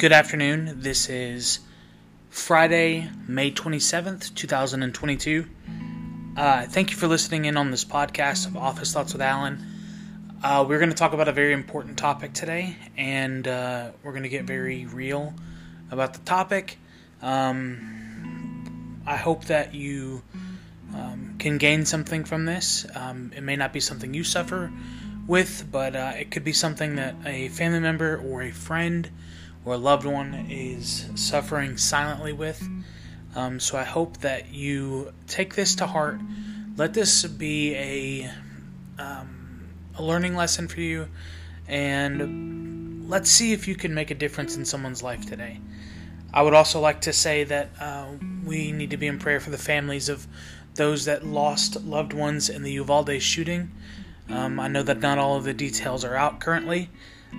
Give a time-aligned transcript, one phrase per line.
[0.00, 0.80] Good afternoon.
[0.80, 1.60] This is
[2.30, 5.46] Friday, May 27th, 2022.
[6.38, 9.62] Uh, thank you for listening in on this podcast of Office Thoughts with Allen.
[10.42, 14.22] Uh, we're going to talk about a very important topic today, and uh, we're going
[14.22, 15.34] to get very real
[15.90, 16.78] about the topic.
[17.20, 20.22] Um, I hope that you
[20.94, 22.86] um, can gain something from this.
[22.94, 24.72] Um, it may not be something you suffer
[25.26, 29.10] with, but uh, it could be something that a family member or a friend
[29.64, 32.66] or a loved one is suffering silently with.
[33.34, 36.20] Um, so I hope that you take this to heart.
[36.76, 38.30] Let this be a
[38.98, 41.08] um, a learning lesson for you,
[41.68, 45.60] and let's see if you can make a difference in someone's life today.
[46.32, 48.06] I would also like to say that uh,
[48.44, 50.26] we need to be in prayer for the families of
[50.74, 53.72] those that lost loved ones in the Uvalde shooting.
[54.28, 56.88] Um, I know that not all of the details are out currently,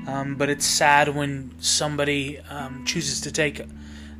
[0.07, 3.61] um, but it's sad when somebody um, chooses to take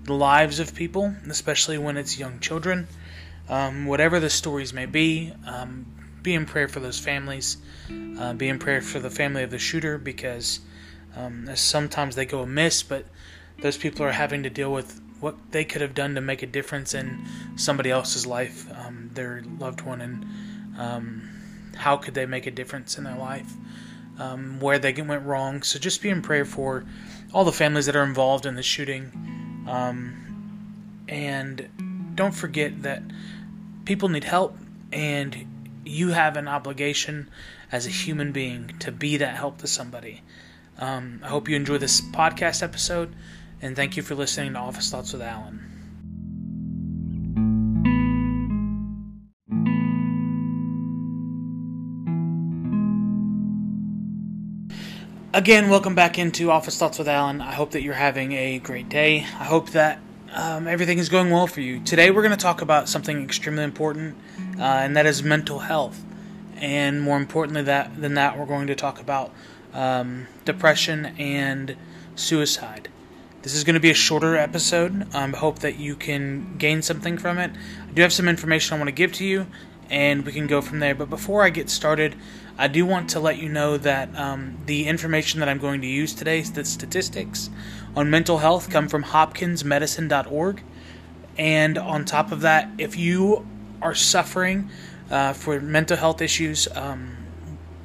[0.04, 2.88] the lives of people, especially when it's young children.
[3.50, 5.86] Um, whatever the stories may be, um,
[6.22, 7.58] be in prayer for those families.
[7.90, 10.60] Uh, be in prayer for the family of the shooter because
[11.16, 13.06] um, sometimes they go amiss, but
[13.62, 16.48] those people are having to deal with what they could have done to make a
[16.48, 20.26] difference in somebody else's life, um, their loved one, and
[21.76, 23.54] how could they make a difference in their life,
[24.22, 25.64] um, where they went wrong.
[25.64, 26.86] So just be in prayer for
[27.34, 29.66] all the families that are involved in the shooting.
[29.68, 33.02] Um, and don't forget that
[33.86, 34.56] people need help,
[34.92, 37.30] and you have an obligation
[37.72, 40.22] as a human being to be that help to somebody.
[40.78, 43.14] Um, I hope you enjoy this podcast episode,
[43.62, 45.71] and thank you for listening to Office Thoughts with Allen.
[55.34, 57.40] Again, welcome back into Office Thoughts with Allen.
[57.40, 59.20] I hope that you're having a great day.
[59.20, 60.02] I hope that
[60.34, 61.80] um, everything is going well for you.
[61.80, 64.18] Today, we're going to talk about something extremely important,
[64.60, 66.04] uh, and that is mental health.
[66.58, 69.32] And more importantly, that than that, we're going to talk about
[69.74, 71.78] um, depression and
[72.14, 72.90] suicide.
[73.42, 75.08] This is going to be a shorter episode.
[75.14, 77.52] I um, hope that you can gain something from it.
[77.88, 79.48] I do have some information I want to give to you,
[79.92, 80.96] and we can go from there.
[80.96, 82.16] But before I get started,
[82.58, 85.88] I do want to let you know that um, the information that I'm going to
[85.88, 87.50] use today, the statistics
[87.96, 90.64] on mental health, come from hopkinsmedicine.org.
[91.38, 93.46] And on top of that, if you
[93.82, 94.70] are suffering
[95.10, 97.18] uh, for mental health issues, um,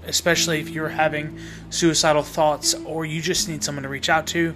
[0.06, 1.38] especially if you're having
[1.70, 4.54] suicidal thoughts or you just need someone to reach out to,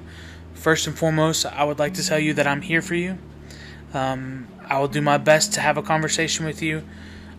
[0.55, 3.19] first and foremost, I would like to tell you that I'm here for you.
[3.93, 6.85] Um, I will do my best to have a conversation with you.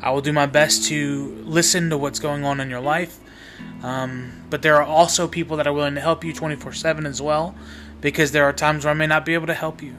[0.02, 3.20] I will do my best to listen to what's going on in your life.
[3.84, 7.22] Um, but there are also people that are willing to help you 24 7 as
[7.22, 7.54] well,
[8.00, 9.96] because there are times where I may not be able to help you.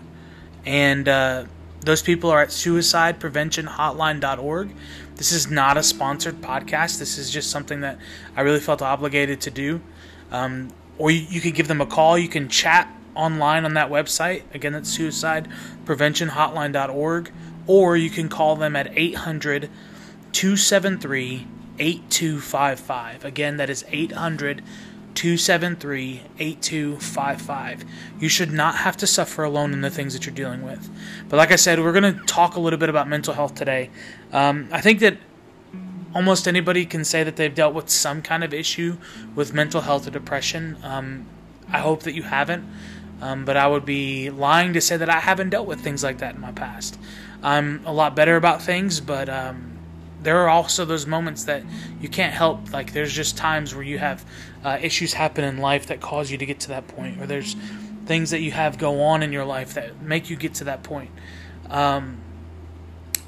[0.64, 1.44] And uh,
[1.80, 4.70] those people are at suicidepreventionhotline.org.
[5.16, 6.98] This is not a sponsored podcast.
[6.98, 7.98] This is just something that
[8.36, 9.80] I really felt obligated to do.
[10.30, 10.68] Um,
[10.98, 12.18] or you, you give them a call.
[12.18, 14.42] You can chat online on that website.
[14.54, 17.32] Again, that's suicidepreventionhotline.org.
[17.66, 19.68] Or you can call them at 800
[20.32, 21.46] 273
[21.78, 23.24] 8255.
[23.24, 24.62] Again, that is 800
[25.14, 27.84] 273 8255.
[28.18, 30.88] You should not have to suffer alone in the things that you're dealing with.
[31.28, 33.90] But like I said, we're going to talk a little bit about mental health today.
[34.32, 35.18] Um, I think that
[36.14, 38.96] almost anybody can say that they've dealt with some kind of issue
[39.34, 40.78] with mental health or depression.
[40.82, 41.26] Um,
[41.70, 42.64] I hope that you haven't.
[43.20, 46.18] Um, but I would be lying to say that I haven't dealt with things like
[46.18, 46.98] that in my past.
[47.42, 49.71] I'm a lot better about things, but um,
[50.22, 51.62] there are also those moments that
[52.00, 52.72] you can't help.
[52.72, 54.24] Like there's just times where you have
[54.64, 57.56] uh, issues happen in life that cause you to get to that point, or there's
[58.06, 60.82] things that you have go on in your life that make you get to that
[60.82, 61.10] point.
[61.70, 62.18] Um,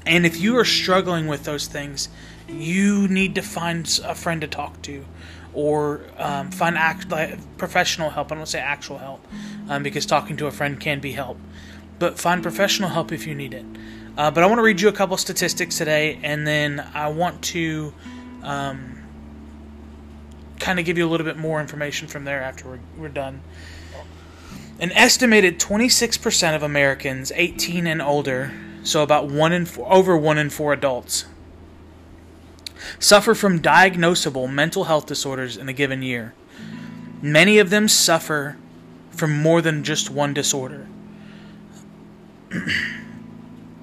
[0.05, 2.09] and if you are struggling with those things,
[2.47, 5.03] you need to find a friend to talk to,
[5.53, 8.31] or um, find act, like, professional help.
[8.31, 9.25] I don't say actual help,
[9.67, 11.39] um, because talking to a friend can be help,
[11.97, 13.65] but find professional help if you need it.
[14.17, 17.41] Uh, but I want to read you a couple statistics today, and then I want
[17.45, 17.93] to
[18.43, 19.03] um,
[20.57, 23.41] kind of give you a little bit more information from there after we're, we're done.
[24.79, 28.53] An estimated 26% of Americans 18 and older,
[28.83, 31.25] so about one in four, over one in four adults,
[32.99, 36.33] suffer from diagnosable mental health disorders in a given year.
[37.21, 38.55] Many of them suffer
[39.11, 40.87] from more than just one disorder.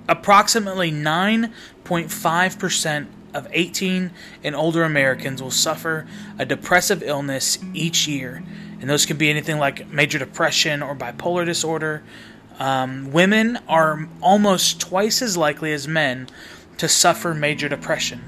[0.08, 4.10] approximately 9.5% of 18
[4.44, 6.06] and older Americans will suffer
[6.38, 8.42] a depressive illness each year.
[8.80, 12.02] And those can be anything like major depression or bipolar disorder.
[12.58, 16.28] Um, women are almost twice as likely as men
[16.78, 18.20] to suffer major depression,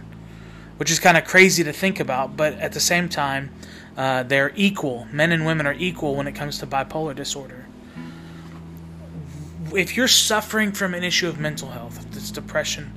[0.77, 3.51] which is kind of crazy to think about, but at the same time,
[3.97, 5.07] uh, they're equal.
[5.13, 7.67] Men and women are equal when it comes to bipolar disorder.
[9.73, 12.93] If you're suffering from an issue of mental health, if it's depression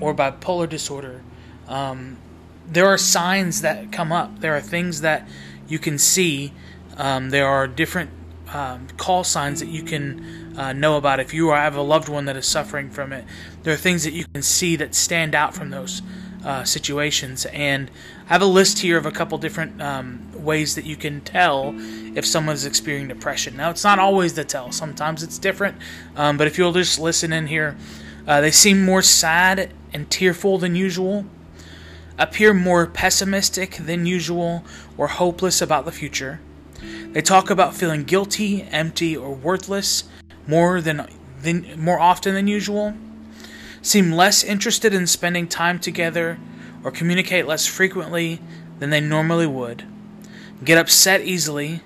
[0.00, 1.22] or bipolar disorder,
[1.68, 2.18] um,
[2.66, 4.40] there are signs that come up.
[4.40, 5.28] There are things that
[5.68, 6.52] you can see.
[6.96, 8.10] Um, there are different
[8.52, 12.24] um, call signs that you can uh, know about if you have a loved one
[12.26, 13.24] that is suffering from it.
[13.62, 16.02] There are things that you can see that stand out from those
[16.44, 17.46] uh, situations.
[17.46, 17.90] And
[18.26, 21.74] I have a list here of a couple different um, ways that you can tell
[22.16, 23.56] if someone is experiencing depression.
[23.56, 25.76] Now, it's not always the tell, sometimes it's different.
[26.16, 27.76] Um, but if you'll just listen in here,
[28.26, 31.26] uh, they seem more sad and tearful than usual,
[32.18, 34.64] appear more pessimistic than usual,
[34.96, 36.40] or hopeless about the future.
[37.12, 40.04] They talk about feeling guilty, empty, or worthless
[40.46, 41.06] more than,
[41.42, 42.94] than more often than usual
[43.86, 46.38] seem less interested in spending time together
[46.82, 48.40] or communicate less frequently
[48.80, 49.84] than they normally would,
[50.64, 51.80] get upset easily,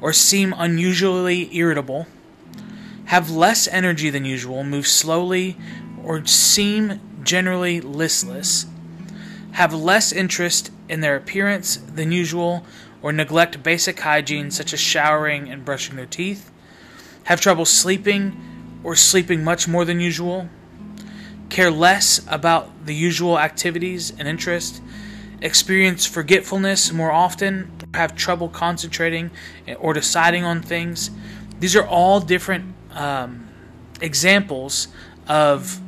[0.00, 2.06] or seem unusually irritable,
[3.06, 5.56] have less energy than usual, move slowly,
[6.02, 8.66] or seem generally listless,
[9.52, 12.64] have less interest in their appearance than usual,
[13.02, 16.50] or neglect basic hygiene such as showering and brushing their teeth,
[17.24, 20.48] have trouble sleeping or sleeping much more than usual,
[21.48, 24.80] care less about the usual activities and interests,
[25.40, 29.30] experience forgetfulness more often, have trouble concentrating
[29.78, 31.10] or deciding on things.
[31.60, 33.48] These are all different um,
[34.00, 34.88] examples
[35.28, 35.80] of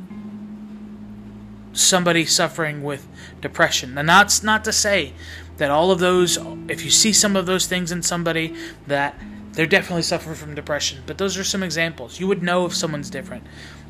[1.73, 3.07] somebody suffering with
[3.41, 3.97] depression.
[3.97, 5.13] And that's not to say
[5.57, 6.37] that all of those,
[6.67, 8.55] if you see some of those things in somebody,
[8.87, 9.19] that
[9.53, 11.03] they're definitely suffering from depression.
[11.05, 12.19] But those are some examples.
[12.19, 13.43] You would know if someone's different.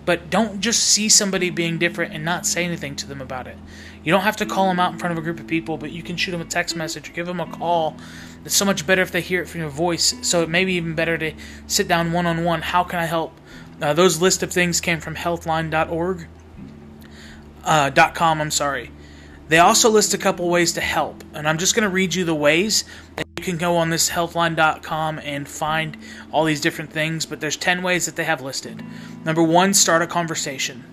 [0.06, 3.58] But don't just see somebody being different and not say anything to them about it.
[4.04, 5.92] You don't have to call them out in front of a group of people, but
[5.92, 7.96] you can shoot them a text message or give them a call.
[8.46, 10.16] It's so much better if they hear it from your voice.
[10.22, 11.34] So it may be even better to
[11.68, 12.62] sit down one on one.
[12.62, 13.34] How can I help?
[13.82, 16.28] Uh, those list of things came from healthline.org.
[17.64, 18.92] Uh, .com, I'm sorry.
[19.50, 22.24] They also list a couple ways to help, and I'm just going to read you
[22.24, 22.84] the ways
[23.40, 25.96] you can go on this healthline.com and find
[26.30, 28.84] all these different things, but there's 10 ways that they have listed.
[29.24, 30.84] Number 1, start a conversation.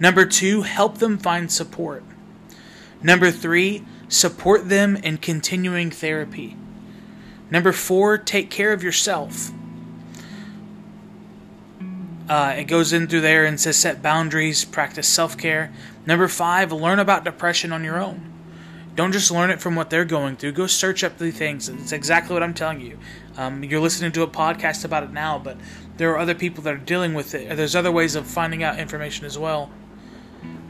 [0.00, 2.02] Number 2, help them find support.
[3.02, 6.56] Number 3, support them in continuing therapy.
[7.50, 9.50] Number 4, take care of yourself.
[12.30, 15.70] Uh, it goes in through there and says set boundaries, practice self care.
[16.06, 18.37] Number five, learn about depression on your own.
[18.98, 20.50] Don't just learn it from what they're going through.
[20.50, 21.68] Go search up the things.
[21.68, 22.98] It's exactly what I'm telling you.
[23.36, 25.56] Um, you're listening to a podcast about it now, but
[25.98, 27.56] there are other people that are dealing with it.
[27.56, 29.70] There's other ways of finding out information as well.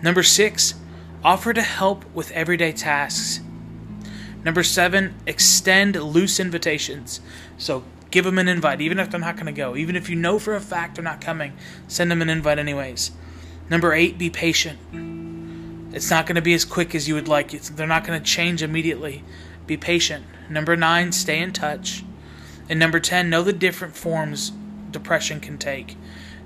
[0.02, 0.74] Number six,
[1.24, 3.40] offer to help with everyday tasks.
[4.44, 7.22] Number seven, extend loose invitations.
[7.56, 9.74] So give them an invite, even if they're not going to go.
[9.74, 11.54] Even if you know for a fact they're not coming,
[11.86, 13.10] send them an invite anyways.
[13.70, 14.78] Number eight, be patient.
[15.92, 17.54] It's not going to be as quick as you would like.
[17.54, 19.24] It's, they're not going to change immediately.
[19.66, 20.26] Be patient.
[20.50, 22.04] Number nine, stay in touch.
[22.68, 24.52] And number 10, know the different forms
[24.90, 25.96] depression can take.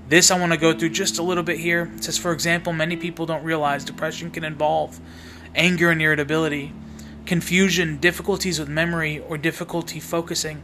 [0.09, 1.91] This I want to go through just a little bit here.
[1.97, 5.01] It says, for example, many people don't realize depression can involve
[5.55, 6.73] anger and irritability,
[7.27, 10.63] confusion, difficulties with memory or difficulty focusing,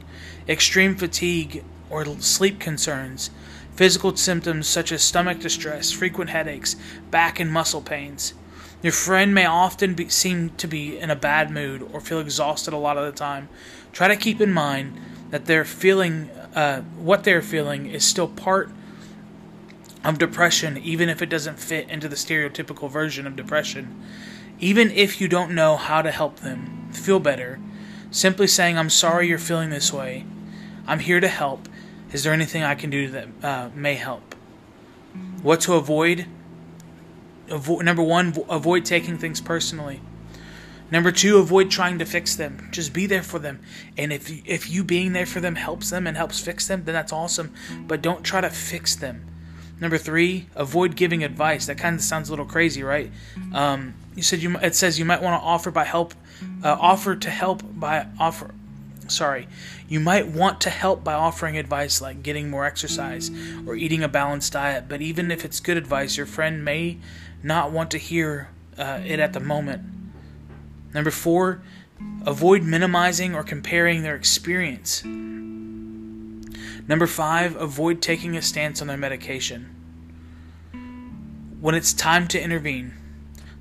[0.49, 3.31] extreme fatigue or sleep concerns,
[3.75, 6.77] physical symptoms such as stomach distress, frequent headaches,
[7.11, 8.35] back and muscle pains.
[8.83, 12.73] Your friend may often be, seem to be in a bad mood or feel exhausted
[12.73, 13.49] a lot of the time.
[13.93, 18.71] Try to keep in mind that they're feeling, uh, what they're feeling is still part
[20.05, 24.01] of depression, even if it doesn't fit into the stereotypical version of depression.
[24.61, 27.59] Even if you don't know how to help them feel better,
[28.13, 30.25] simply saying, I'm sorry you're feeling this way.
[30.87, 31.69] I'm here to help.
[32.13, 34.35] Is there anything I can do that uh, may help?
[35.43, 36.27] What to avoid?
[37.49, 40.01] Avo- number one, avoid taking things personally.
[40.91, 42.69] Number two, avoid trying to fix them.
[42.71, 43.61] Just be there for them.
[43.99, 46.95] And if if you being there for them helps them and helps fix them, then
[46.95, 47.53] that's awesome.
[47.87, 49.27] But don't try to fix them.
[49.81, 51.67] Number three, avoid giving advice.
[51.67, 53.13] That kind of sounds a little crazy, right?
[53.53, 54.57] Um, you said you.
[54.59, 56.15] It says you might want to offer by help,
[56.65, 58.55] uh, offer to help by offer.
[59.09, 59.47] Sorry,
[59.89, 63.31] you might want to help by offering advice like getting more exercise
[63.67, 64.85] or eating a balanced diet.
[64.89, 66.99] But even if it's good advice, your friend may
[67.43, 69.83] not want to hear uh, it at the moment.
[70.95, 71.63] Number four,
[72.25, 75.05] avoid minimizing or comparing their experience.
[76.89, 79.75] Number five, avoid taking a stance on their medication.
[81.61, 82.95] When it's time to intervene,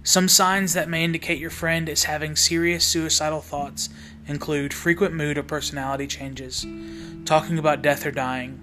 [0.03, 3.89] some signs that may indicate your friend is having serious suicidal thoughts
[4.27, 6.65] include frequent mood or personality changes,
[7.25, 8.61] talking about death or dying,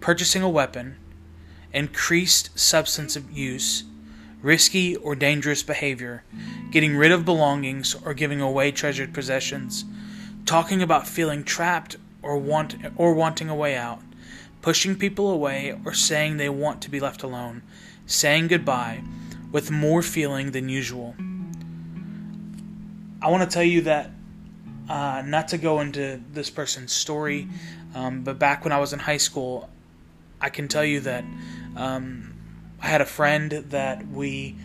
[0.00, 0.96] purchasing a weapon,
[1.72, 3.84] increased substance use,
[4.44, 6.22] risky or dangerous behavior,
[6.70, 9.84] getting rid of belongings or giving away treasured possessions,
[10.44, 14.02] talking about feeling trapped or want or wanting a way out,
[14.60, 17.62] pushing people away or saying they want to be left alone,
[18.06, 19.02] saying goodbye
[19.50, 21.14] with more feeling than usual.
[23.22, 24.10] I want to tell you that
[24.90, 27.48] uh, not to go into this person's story,
[27.94, 29.70] um, but back when I was in high school,
[30.38, 31.24] I can tell you that
[31.76, 32.33] um,
[32.84, 34.56] I had a friend that we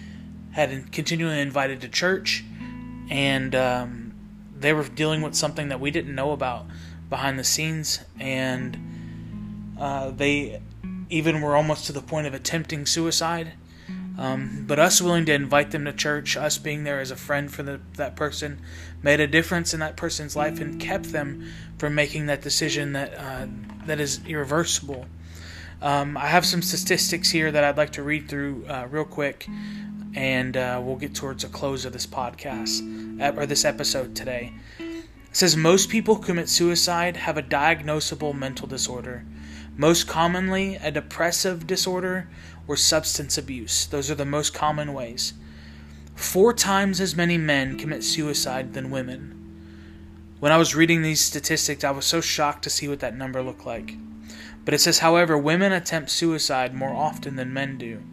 [0.52, 2.44] had continually invited to church,
[3.10, 4.14] and um,
[4.60, 6.66] they were dealing with something that we didn't know about
[7.10, 10.62] behind the scenes, and uh, they
[11.10, 13.54] even were almost to the point of attempting suicide.
[14.18, 17.50] Um, but us willing to invite them to church, us being there as a friend
[17.50, 18.60] for the, that person,
[19.02, 23.14] made a difference in that person's life and kept them from making that decision that
[23.18, 23.48] uh,
[23.86, 25.06] that is irreversible.
[25.81, 29.48] Um, I have some statistics here that I'd like to read through uh, real quick,
[30.13, 32.81] and uh, we'll get towards a close of this podcast
[33.38, 34.51] or this episode today.
[34.77, 39.25] It says most people who commit suicide have a diagnosable mental disorder,
[39.77, 42.27] most commonly a depressive disorder
[42.67, 43.86] or substance abuse.
[43.86, 45.33] Those are the most common ways.
[46.15, 49.36] Four times as many men commit suicide than women.
[50.41, 53.41] When I was reading these statistics, I was so shocked to see what that number
[53.41, 53.95] looked like.
[54.66, 58.04] But it says, however, women attempt suicide more often than men do.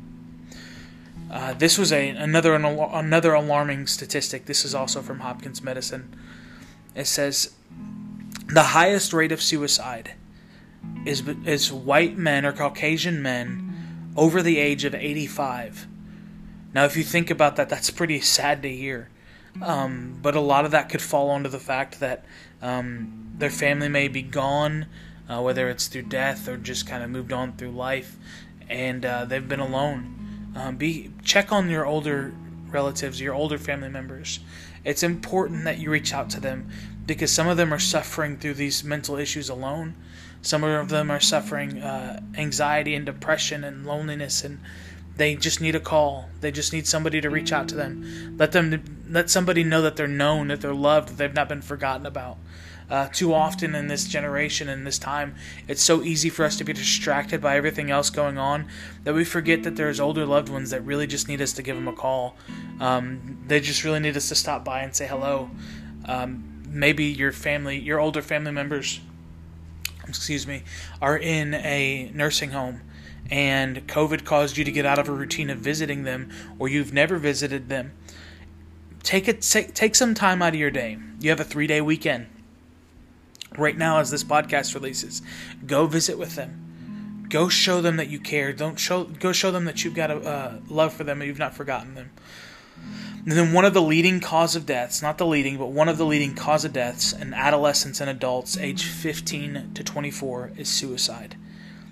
[1.31, 4.47] Uh, this was a another another alarming statistic.
[4.47, 6.15] This is also from Hopkins Medicine.
[6.95, 7.55] It says
[8.47, 10.15] the highest rate of suicide
[11.05, 15.87] is is white men or Caucasian men over the age of 85.
[16.73, 19.09] Now, if you think about that, that's pretty sad to hear.
[19.63, 22.25] Um, but a lot of that could fall onto the fact that
[22.61, 24.87] um, their family may be gone,
[25.29, 28.17] uh, whether it's through death or just kind of moved on through life,
[28.69, 30.53] and uh, they've been alone.
[30.55, 32.33] Um, be check on your older
[32.69, 34.41] relatives, your older family members.
[34.85, 36.71] It's important that you reach out to them
[37.07, 39.95] because some of them are suffering through these mental issues alone.
[40.43, 44.61] Some of them are suffering uh, anxiety and depression and loneliness, and
[45.17, 46.29] they just need a call.
[46.41, 48.37] They just need somebody to reach out to them.
[48.39, 51.63] Let them let somebody know that they're known, that they're loved, that they've not been
[51.63, 52.39] forgotten about.
[52.89, 55.35] Uh, too often in this generation and this time,
[55.67, 58.67] it's so easy for us to be distracted by everything else going on
[59.03, 61.75] that we forget that there's older loved ones that really just need us to give
[61.75, 62.37] them a call.
[62.79, 65.51] Um, they just really need us to stop by and say hello.
[66.05, 69.01] Um, maybe your family, your older family members,
[70.07, 70.63] excuse me,
[71.03, 72.83] are in a nursing home
[73.29, 76.93] and COVID caused you to get out of a routine of visiting them or you've
[76.93, 77.93] never visited them.
[79.03, 80.99] Take it take, take some time out of your day.
[81.19, 82.29] You have a 3-day weekend
[83.57, 85.23] right now as this podcast releases.
[85.67, 87.27] Go visit with them.
[87.29, 88.53] Go show them that you care.
[88.53, 89.05] Don't show.
[89.05, 91.95] Go show them that you've got a uh, love for them and you've not forgotten
[91.95, 92.11] them.
[93.27, 95.99] And then one of the leading cause of deaths, not the leading, but one of
[95.99, 101.37] the leading cause of deaths in adolescents and adults age 15 to 24 is suicide.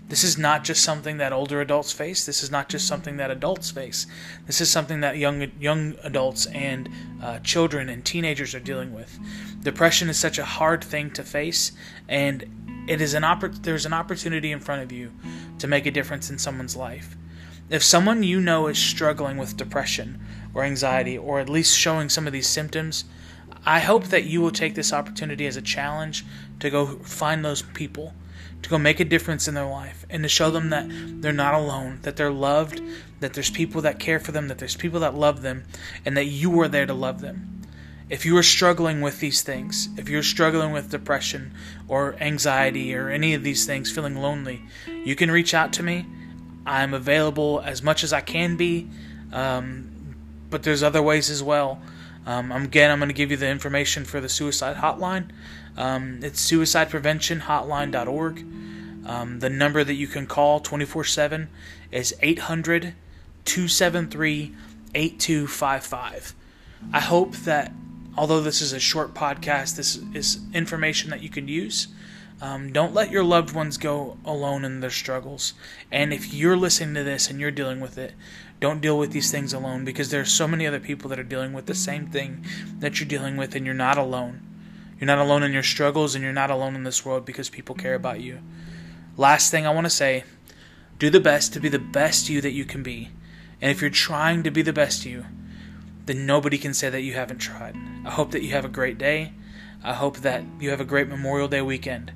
[0.09, 2.27] This is not just something that older adults face.
[2.27, 4.07] This is not just something that adults face.
[4.47, 6.91] This is something that young young adults and
[7.23, 9.19] uh, children and teenagers are dealing with.
[9.63, 11.73] Depression is such a hard thing to face,
[12.07, 12.45] and
[12.87, 15.11] it is an oppor- there's an opportunity in front of you
[15.59, 17.17] to make a difference in someone's life.
[17.71, 20.21] If someone you know is struggling with depression
[20.53, 23.07] or anxiety, or at least showing some of these symptoms,
[23.65, 26.27] I hope that you will take this opportunity as a challenge
[26.61, 28.13] to go find those people
[28.63, 31.55] to go make a difference in their life and to show them that they're not
[31.55, 32.81] alone, that they're loved,
[33.21, 35.65] that there's people that care for them, that there's people that love them,
[36.05, 37.61] and that you are there to love them.
[38.11, 41.53] If you are struggling with these things, if you're struggling with depression
[41.89, 44.63] or anxiety or any of these things, feeling lonely,
[45.05, 46.07] you can reach out to me.
[46.67, 48.89] I'm available as much as I can be,
[49.33, 50.17] um,
[50.51, 51.81] but there's other ways as well.
[52.27, 55.31] Um, again, I'm going to give you the information for the suicide hotline.
[55.77, 58.47] Um, it's suicidepreventionhotline.org.
[59.07, 61.49] Um, the number that you can call 24 7
[61.93, 62.95] is 800
[63.45, 64.55] 273
[64.95, 66.35] 8255.
[66.93, 67.73] I hope that,
[68.17, 71.89] although this is a short podcast, this is information that you can use.
[72.41, 75.55] Um, don't let your loved ones go alone in their struggles.
[75.91, 78.13] And if you're listening to this and you're dealing with it,
[78.61, 81.25] don't deal with these things alone because there are so many other people that are
[81.25, 82.45] dealing with the same thing
[82.79, 84.41] that you're dealing with, and you're not alone.
[84.99, 87.75] You're not alone in your struggles, and you're not alone in this world because people
[87.75, 88.41] care about you.
[89.17, 90.25] Last thing I want to say
[90.99, 93.11] do the best to be the best you that you can be.
[93.61, 95.27] And if you're trying to be the best you,
[96.07, 97.77] then nobody can say that you haven't tried.
[98.05, 99.33] I hope that you have a great day.
[99.83, 102.13] I hope that you have a great Memorial Day weekend.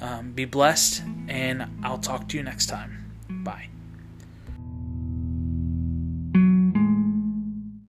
[0.00, 3.12] Um, be blessed, and I'll talk to you next time.
[3.28, 3.75] Bye.